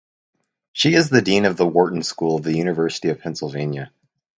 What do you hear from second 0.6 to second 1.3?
She is the